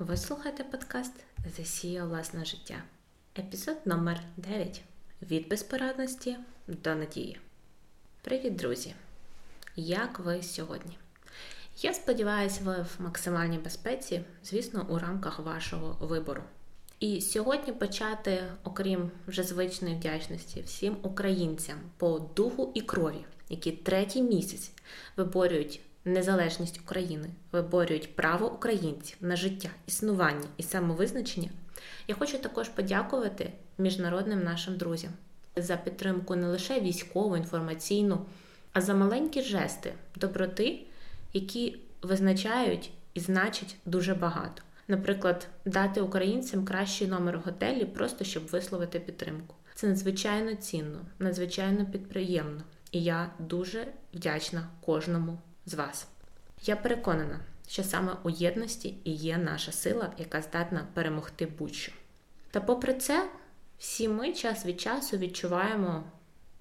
[0.00, 1.12] Ви слухаєте подкаст
[1.56, 2.82] Засія власне життя.
[3.38, 4.82] Епізод номер 9
[5.22, 6.36] Від безпорадності
[6.68, 7.40] до надії.
[8.22, 8.94] Привіт, друзі!
[9.76, 10.98] Як ви сьогодні?
[11.82, 16.42] Я сподіваюся, ви в максимальній безпеці, звісно, у рамках вашого вибору.
[17.00, 24.22] І сьогодні почати, окрім вже звичної вдячності, всім українцям по духу і крові, які третій
[24.22, 24.70] місяць
[25.16, 31.48] виборюють незалежність України, виборюють право українців на життя, існування і самовизначення.
[32.08, 35.12] Я хочу також подякувати міжнародним нашим друзям
[35.56, 38.18] за підтримку не лише військову, інформаційну,
[38.72, 40.80] а за маленькі жести доброти,
[41.32, 44.62] які визначають і значать дуже багато.
[44.88, 49.54] Наприклад, дати українцям кращий номер в готелі, просто щоб висловити підтримку.
[49.74, 52.62] Це надзвичайно цінно, надзвичайно підприємно,
[52.92, 55.38] і я дуже вдячна кожному
[55.70, 56.06] з вас.
[56.62, 61.92] Я переконана, що саме у єдності і є наша сила, яка здатна перемогти будь-що.
[62.50, 63.30] Та попри це,
[63.78, 66.04] всі ми час від часу відчуваємо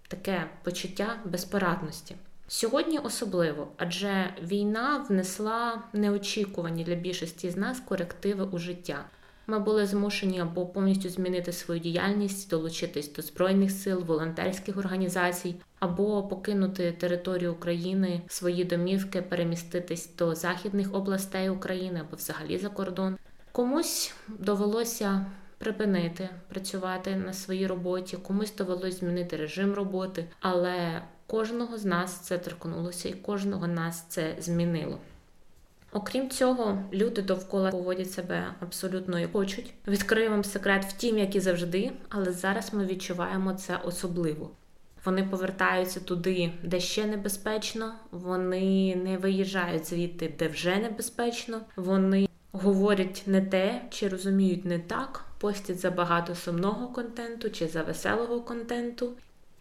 [0.08, 2.16] таке почуття безпорадності.
[2.48, 9.06] Сьогодні особливо, адже війна внесла неочікувані для більшості з нас корективи у життя.
[9.50, 16.23] Ми були змушені або повністю змінити свою діяльність, долучитись до збройних сил, волонтерських організацій, або
[16.23, 23.17] покинути територію України, свої домівки, переміститись до західних областей України або взагалі за кордон.
[23.52, 25.25] Комусь довелося
[25.58, 32.38] припинити працювати на своїй роботі, комусь довелося змінити режим роботи, але кожного з нас це
[32.38, 35.00] торкнулося, і кожного нас це змінило.
[35.92, 39.73] Окрім цього, люди довкола поводять себе абсолютно як хочуть.
[39.88, 44.52] Відкрию вам секрет втім, як і завжди, але зараз ми відчуваємо це особливо.
[45.06, 47.94] Вони повертаються туди, де ще небезпечно.
[48.12, 51.62] Вони не виїжджають звідти, де вже небезпечно.
[51.76, 58.42] Вони говорять не те, чи розуміють не так, постять забагато сумного контенту чи за веселого
[58.42, 59.10] контенту.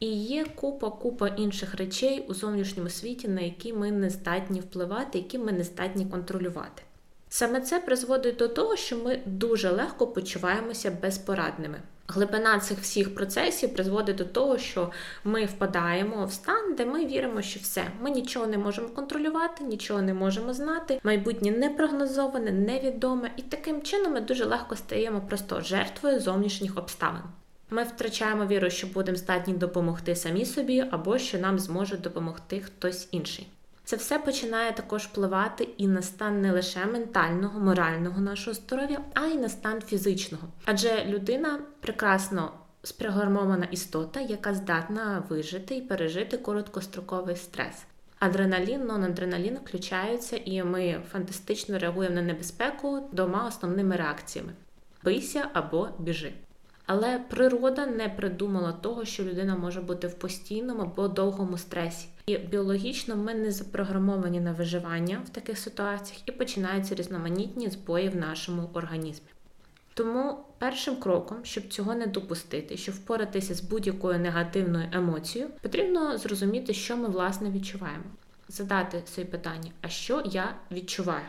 [0.01, 5.39] І є купа-купа інших речей у зовнішньому світі, на які ми не здатні впливати, які
[5.39, 6.83] ми не здатні контролювати.
[7.29, 11.81] Саме це призводить до того, що ми дуже легко почуваємося безпорадними.
[12.09, 14.91] Глибина цих всіх процесів призводить до того, що
[15.25, 20.03] ми впадаємо в стан, де ми віримо, що все, ми нічого не можемо контролювати, нічого
[20.03, 26.21] не можемо знати, майбутнє непрогнозоване, невідоме, і таким чином ми дуже легко стаємо просто жертвою
[26.21, 27.23] зовнішніх обставин.
[27.71, 33.09] Ми втрачаємо віру, що будемо здатні допомогти самі собі, або що нам зможе допомогти хтось
[33.11, 33.49] інший.
[33.85, 39.27] Це все починає також впливати і на стан не лише ментального, морального нашого здоров'я, а
[39.27, 40.49] й на стан фізичного.
[40.65, 42.53] Адже людина прекрасно
[42.83, 47.85] спрограмована істота, яка здатна вижити і пережити короткостроковий стрес.
[48.19, 54.53] Адреналін, нонадреналін включаються, і ми фантастично реагуємо на небезпеку двома основними реакціями:
[55.05, 56.33] бийся або біжи.
[56.89, 62.09] Але природа не придумала того, що людина може бути в постійному або довгому стресі.
[62.27, 68.17] І біологічно ми не запрограмовані на виживання в таких ситуаціях і починаються різноманітні збої в
[68.17, 69.27] нашому організмі.
[69.95, 76.75] Тому першим кроком, щоб цього не допустити, щоб впоратися з будь-якою негативною емоцією, потрібно зрозуміти,
[76.75, 78.05] що ми власне відчуваємо.
[78.49, 81.27] Задати собі питання, а що я відчуваю?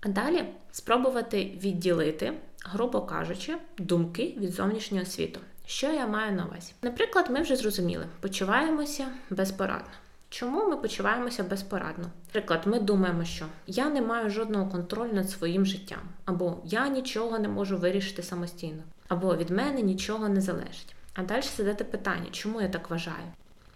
[0.00, 2.32] А далі спробувати відділити,
[2.64, 5.40] грубо кажучи, думки від зовнішнього світу.
[5.66, 6.72] Що я маю на увазі?
[6.82, 9.92] Наприклад, ми вже зрозуміли, почуваємося безпорадно.
[10.28, 12.04] Чому ми почуваємося безпорадно?
[12.26, 17.38] Наприклад, ми думаємо, що я не маю жодного контролю над своїм життям, або я нічого
[17.38, 20.94] не можу вирішити самостійно, або від мене нічого не залежить.
[21.14, 23.26] А далі задати питання, чому я так вважаю?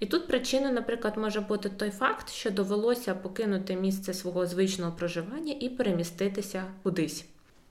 [0.00, 5.54] І тут причиною, наприклад, може бути той факт, що довелося покинути місце свого звичного проживання
[5.60, 7.24] і переміститися кудись.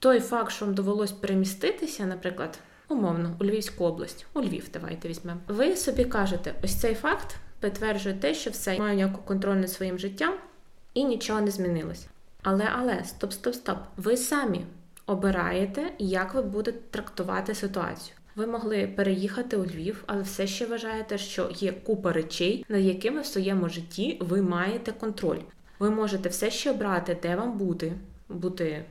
[0.05, 5.39] Той факт, що вам довелось переміститися, наприклад, умовно, у Львівську область, у Львів, давайте візьмемо.
[5.47, 9.99] Ви собі кажете, ось цей факт підтверджує те, що все маю ніяку контроль над своїм
[9.99, 10.33] життям
[10.93, 12.07] і нічого не змінилось.
[12.43, 13.77] Але, але, стоп, стоп, стоп.
[13.97, 14.65] Ви самі
[15.05, 18.15] обираєте, як ви будете трактувати ситуацію.
[18.35, 23.21] Ви могли переїхати у Львів, але все ще вважаєте, що є купа речей, над якими
[23.21, 25.39] в своєму житті ви маєте контроль.
[25.79, 27.93] Ви можете все ще обрати, де вам бути,
[28.29, 28.85] бути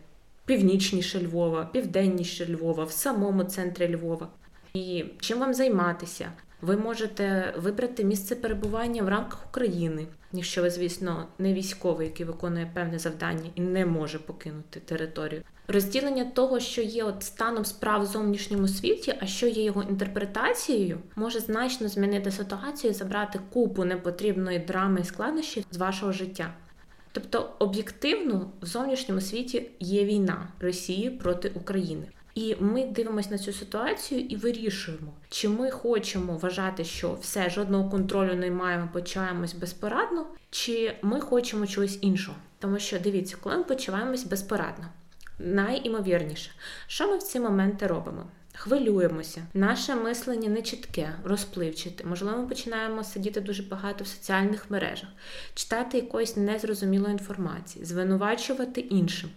[0.46, 4.28] північніше Львова, південніше Львова, в самому центрі Львова.
[4.74, 6.32] І чим вам займатися?
[6.60, 12.70] Ви можете вибрати місце перебування в рамках України, якщо ви, звісно, не військовий, який виконує
[12.74, 15.42] певне завдання і не може покинути територію.
[15.68, 20.98] Розділення того, що є от станом справ в зовнішньому світі, а що є його інтерпретацією,
[21.16, 26.54] може значно змінити ситуацію і забрати купу непотрібної драми і складнощів з вашого життя.
[27.14, 32.08] Тобто, об'єктивно в зовнішньому світі є війна Росії проти України.
[32.34, 37.90] І ми дивимося на цю ситуацію і вирішуємо, чи ми хочемо вважати, що все жодного
[37.90, 42.36] контролю не маємо, почуваємось безпорадно, чи ми хочемо чогось іншого.
[42.58, 44.84] Тому що дивіться, коли ми почуваємось безпорадно,
[45.38, 46.50] найімовірніше,
[46.86, 48.26] що ми в ці моменти робимо?
[48.56, 52.04] Хвилюємося, наше мислення не чітке, розпливчате.
[52.04, 55.08] Можливо, ми починаємо сидіти дуже багато в соціальних мережах,
[55.54, 59.30] читати якоїсь незрозумілої інформації, звинувачувати іншим.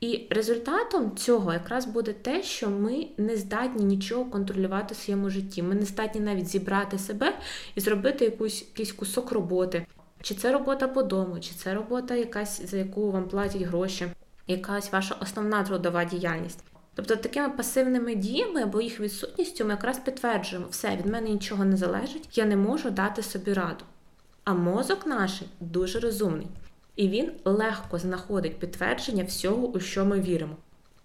[0.00, 5.62] І результатом цього якраз буде те, що ми не здатні нічого контролювати в своєму житті.
[5.62, 7.38] Ми не здатні навіть зібрати себе
[7.74, 9.86] і зробити якусь якийсь кусок роботи.
[10.22, 14.06] Чи це робота по дому, чи це робота, якась за яку вам платять гроші,
[14.46, 16.64] якась ваша основна трудова діяльність.
[16.98, 21.76] Тобто такими пасивними діями або їх відсутністю ми якраз підтверджуємо, все, від мене нічого не
[21.76, 23.84] залежить, я не можу дати собі раду.
[24.44, 26.46] А мозок наш дуже розумний,
[26.96, 30.56] і він легко знаходить підтвердження всього, у що ми віримо.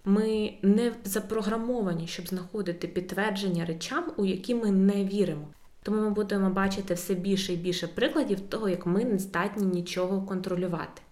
[0.04, 5.48] Ми не запрограмовані, щоб знаходити підтвердження речам, у які ми не віримо.
[5.82, 10.22] Тому ми будемо бачити все більше і більше прикладів того, як ми не здатні нічого
[10.22, 11.02] контролювати.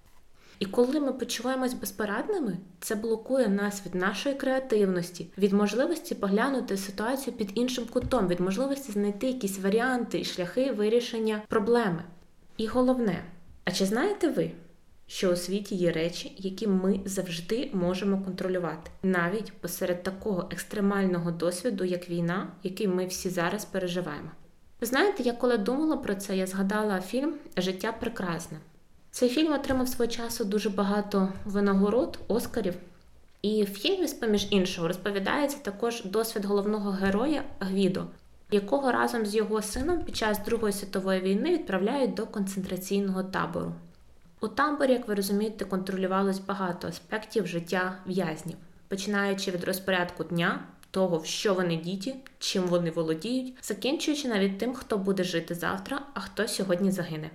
[0.62, 7.36] І коли ми почуваємось безпорадними, це блокує нас від нашої креативності, від можливості поглянути ситуацію
[7.36, 12.04] під іншим кутом, від можливості знайти якісь варіанти і шляхи вирішення проблеми.
[12.56, 13.24] І головне,
[13.64, 14.50] а чи знаєте ви,
[15.06, 21.84] що у світі є речі, які ми завжди можемо контролювати, навіть посеред такого екстремального досвіду,
[21.84, 24.30] як війна, який ми всі зараз переживаємо?
[24.80, 28.58] Ви знаєте, я коли думала про це, я згадала фільм Життя прекрасне.
[29.14, 32.74] Цей фільм отримав свого часу дуже багато винагород, Оскарів.
[33.42, 38.04] І в фільмі, поміж іншого, розповідається також досвід головного героя Гвідо,
[38.50, 43.72] якого разом з його сином під час Другої світової війни відправляють до концентраційного табору.
[44.40, 48.56] У таборі, як ви розумієте, контролювалось багато аспектів життя в'язнів,
[48.88, 50.60] починаючи від розпорядку дня,
[50.90, 56.02] того, в що вони діті, чим вони володіють, закінчуючи навіть тим, хто буде жити завтра,
[56.14, 57.30] а хто сьогодні загине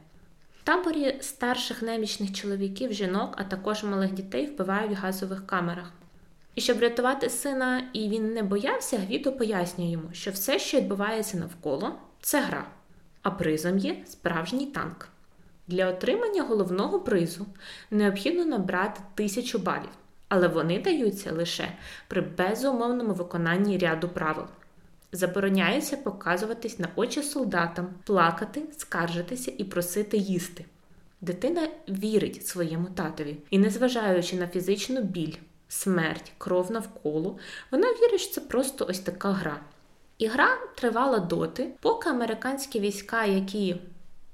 [0.68, 5.92] таборі старших немічних чоловіків, жінок, а також малих дітей вбивають в газових камерах.
[6.56, 11.38] І щоб рятувати сина, і він не боявся, Гвідо пояснює йому, що все, що відбувається
[11.38, 12.66] навколо, це гра,
[13.22, 15.08] а призом є справжній танк.
[15.68, 17.46] Для отримання головного призу
[17.92, 19.98] необхідно набрати тисячу балів,
[20.30, 21.72] але вони даються лише
[22.08, 24.46] при безумовному виконанні ряду правил.
[25.12, 30.66] Забороняється показуватись на очі солдатам, плакати, скаржитися і просити їсти.
[31.22, 35.36] Дитина вірить своєму татові і, незважаючи на фізичну біль,
[35.68, 37.38] смерть, кров навколо,
[37.72, 39.60] вона вірить, що це просто ось така гра.
[40.18, 43.76] І гра тривала доти, поки американські війська, які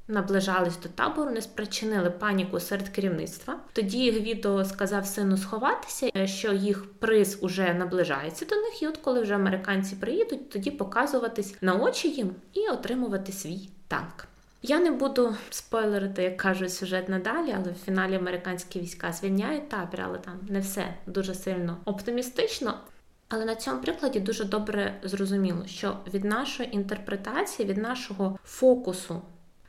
[0.07, 3.55] наближались до табору, не спричинили паніку серед керівництва.
[3.73, 8.97] Тоді Гвідо сказав сину сховатися, е, що їх приз уже наближається до них, і от
[8.97, 14.27] коли вже американці приїдуть, тоді показуватись на очі їм і отримувати свій танк.
[14.65, 20.01] Я не буду спойлерити, як кажуть, сюжет надалі, але в фіналі американські війська звільняють табір,
[20.01, 22.73] але там не все дуже сильно оптимістично.
[23.29, 29.21] Але на цьому прикладі дуже добре зрозуміло, що від нашої інтерпретації, від нашого фокусу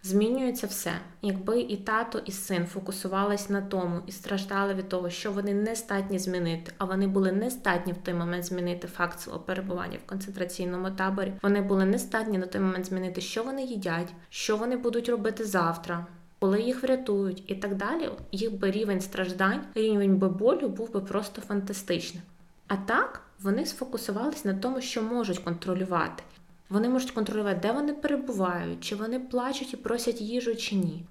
[0.04, 0.92] змінюється все.
[1.22, 5.74] Якби і тато, і син фокусувались на тому і страждали від того, що вони не
[5.74, 10.08] здатні змінити, а вони були не здатні в той момент змінити факт свого перебування в
[10.08, 11.32] концентраційному таборі.
[11.42, 15.44] Вони були не здатні на той момент змінити, що вони їдять, що вони будуть робити
[15.44, 16.06] завтра.
[16.38, 21.00] Коли їх врятують і так далі, їх би рівень страждань, рівень би болю був би
[21.00, 22.22] просто фантастичним.
[22.68, 26.22] А так вони сфокусувались на тому, що можуть контролювати,
[26.68, 31.04] вони можуть контролювати, де вони перебувають, чи вони плачуть і просять їжу, чи ні.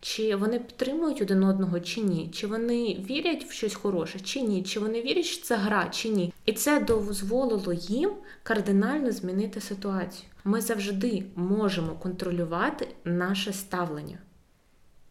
[0.00, 4.62] Чи вони підтримують один одного, чи ні, чи вони вірять в щось хороше, чи ні,
[4.62, 6.32] чи вони вірять, що це гра, чи ні.
[6.46, 8.10] І це дозволило їм
[8.42, 10.28] кардинально змінити ситуацію.
[10.44, 14.18] Ми завжди можемо контролювати наше ставлення.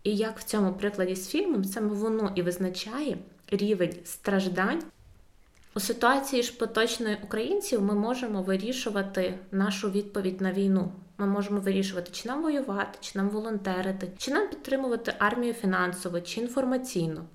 [0.03, 3.17] І як в цьому прикладі з фільмом, саме воно і визначає
[3.51, 4.83] рівень страждань
[5.75, 10.92] у ситуації ж поточної українців ми можемо вирішувати нашу відповідь на війну.
[11.18, 16.42] Ми можемо вирішувати, чи нам воювати, чи нам волонтерити, чи нам підтримувати армію фінансово чи
[16.42, 17.25] інформаційно.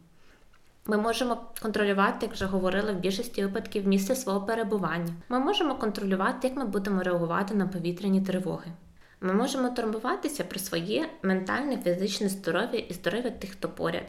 [0.87, 5.15] Ми можемо контролювати, як вже говорили в більшості випадків, місце свого перебування.
[5.29, 8.73] Ми можемо контролювати, як ми будемо реагувати на повітряні тривоги.
[9.21, 14.05] Ми можемо турбуватися про своє ментальне, фізичне здоров'я і здоров'я тих, хто поряд.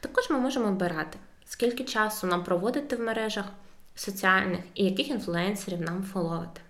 [0.00, 3.44] Також ми можемо обирати, скільки часу нам проводити в мережах
[3.94, 6.60] соціальних і яких інфлюенсерів нам фоловити.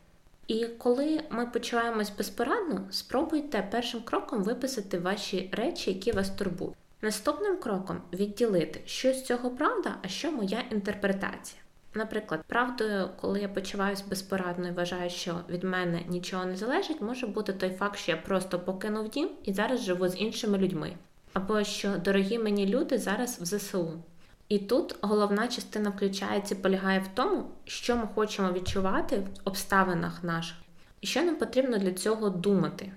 [0.47, 6.75] І коли ми почуваємось безпорадно, спробуйте першим кроком виписати ваші речі, які вас турбують.
[7.03, 11.63] Наступним кроком відділити, що з цього правда, а що моя інтерпретація.
[11.95, 17.27] Наприклад, правдою, коли я почуваюся безпорадно і вважаю, що від мене нічого не залежить, може
[17.27, 20.93] бути той факт, що я просто покинув дім і зараз живу з іншими людьми.
[21.33, 24.03] Або що дорогі мені люди зараз в ЗСУ.
[24.51, 30.57] І тут головна частина включається, полягає в тому, що ми хочемо відчувати в обставинах наших,
[31.01, 32.93] і що нам потрібно для цього думати,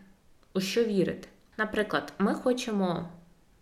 [0.54, 1.28] у що вірити.
[1.58, 3.10] Наприклад, ми хочемо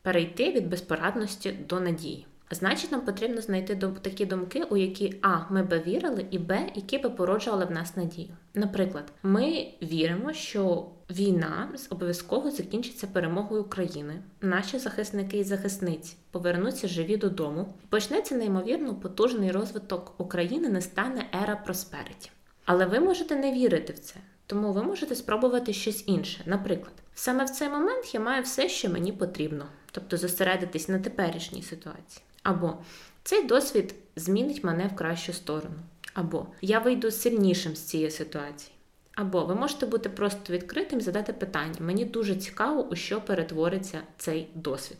[0.01, 2.27] перейти від безпорадності до надії.
[2.51, 5.39] Значить, нам потрібно знайти такі думки, у які А.
[5.49, 8.29] Ми би вірили, і Б, які би породжували в нас надію.
[8.53, 14.13] Наприклад, ми віримо, що війна обов'язково закінчиться перемогою України.
[14.41, 17.73] Наші захисники і захисниці повернуться живі додому.
[17.89, 22.31] Почнеться неймовірно потужний розвиток України, не стане ера проспериті.
[22.65, 24.15] Але ви можете не вірити в це,
[24.45, 26.41] тому ви можете спробувати щось інше.
[26.45, 31.61] Наприклад, саме в цей момент я маю все, що мені потрібно, тобто зосередитись на теперішній
[31.61, 32.23] ситуації.
[32.43, 32.77] Або
[33.23, 35.75] цей досвід змінить мене в кращу сторону.
[36.13, 38.71] Або я вийду сильнішим з цієї ситуації.
[39.15, 41.75] Або ви можете бути просто відкритим і задати питання.
[41.79, 44.97] Мені дуже цікаво, у що перетвориться цей досвід.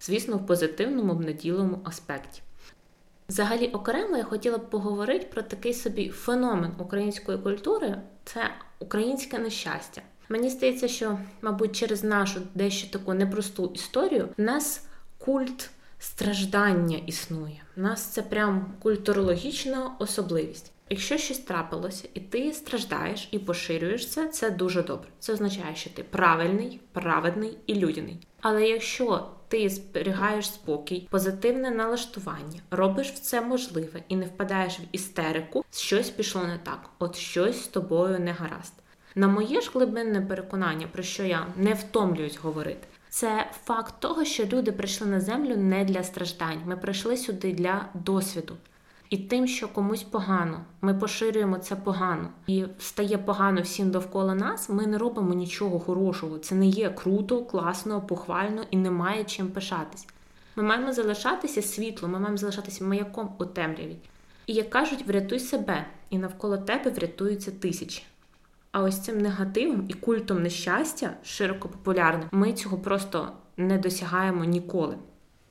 [0.00, 2.42] Звісно, в позитивному, обнаділому аспекті.
[3.28, 10.02] Взагалі, окремо я хотіла б поговорити про такий собі феномен української культури це українське нещастя.
[10.28, 14.86] Мені здається, що, мабуть, через нашу дещо таку непросту історію в нас
[15.18, 17.62] культ страждання існує.
[17.76, 20.72] У нас це прям культурологічна особливість.
[20.90, 25.08] Якщо щось трапилося, і ти страждаєш і поширюєш це, це дуже добре.
[25.18, 28.18] Це означає, що ти правильний, праведний і людяний.
[28.40, 35.64] Але якщо ти зберігаєш спокій, позитивне налаштування, робиш це можливе і не впадаєш в істерику,
[35.72, 38.74] щось пішло не так, от щось з тобою не гаразд.
[39.14, 44.44] На моє ж глибинне переконання, про що я не втомлююсь говорити, це факт того, що
[44.44, 46.62] люди прийшли на землю не для страждань.
[46.66, 48.56] Ми прийшли сюди для досвіду.
[49.10, 54.68] І тим, що комусь погано, ми поширюємо це погано і стає погано всім довкола нас.
[54.68, 56.38] Ми не робимо нічого хорошого.
[56.38, 60.06] Це не є круто, класно, похвально і немає чим пишатись.
[60.56, 63.96] Ми маємо залишатися світлом, ми маємо залишатися маяком у темряві.
[64.46, 68.02] І як кажуть, врятуй себе, і навколо тебе врятуються тисячі.
[68.74, 74.96] А ось цим негативом і культом нещастя, широко популярним, ми цього просто не досягаємо ніколи.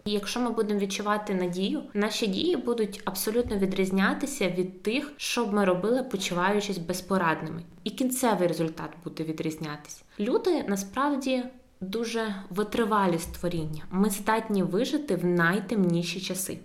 [0.05, 5.53] І якщо ми будемо відчувати надію, наші дії будуть абсолютно відрізнятися від тих, що б
[5.53, 7.63] ми робили, почуваючись безпорадними.
[7.83, 10.03] І кінцевий результат буде відрізнятися.
[10.19, 11.43] Люди насправді
[11.81, 13.83] дуже витривалі створіння.
[13.91, 16.59] Ми здатні вижити в найтемніші часи.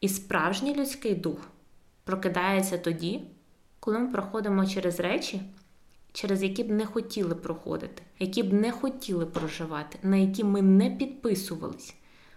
[0.00, 1.38] І справжній людський дух
[2.04, 3.20] прокидається тоді,
[3.80, 5.40] коли ми проходимо через речі
[6.12, 10.90] через які б не хотіли проходити, які б не хотіли проживати, на які ми не
[10.90, 11.94] підписувались.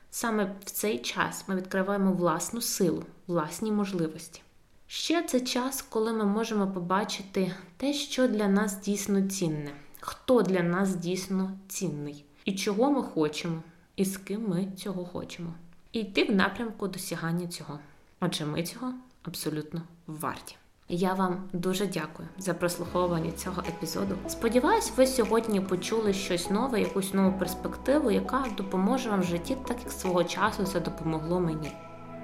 [0.09, 4.41] Саме в цей час ми відкриваємо власну силу, власні можливості.
[4.87, 10.63] Ще це час, коли ми можемо побачити те, що для нас дійсно цінне, хто для
[10.63, 13.63] нас дійсно цінний, і чого ми хочемо,
[13.95, 15.53] і з ким ми цього хочемо.
[15.91, 17.79] І йти в напрямку досягання цього.
[18.19, 20.55] Отже, ми цього абсолютно варті.
[20.89, 24.15] Я вам дуже дякую за прослуховування цього епізоду.
[24.27, 29.77] Сподіваюсь, ви сьогодні почули щось нове, якусь нову перспективу, яка допоможе вам в житті, так
[29.83, 31.71] як свого часу це допомогло мені.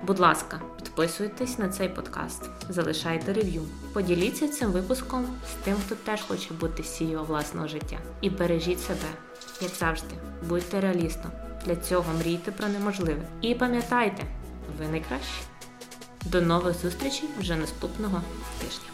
[0.08, 3.62] Будь ласка, підписуйтесь на цей подкаст, залишайте рев'ю,
[3.94, 7.98] поділіться цим випуском з тим, хто теж хоче бути CEO власного життя.
[8.22, 9.08] І бережіть себе,
[9.62, 10.16] як завжди,
[10.50, 11.32] будьте реалістом.
[11.66, 13.22] Для цього мрійте про неможливе.
[13.42, 14.24] І пам'ятайте,
[14.80, 15.51] ви найкращі.
[16.26, 18.22] До нових зустрічей вже наступного
[18.60, 18.91] тижня.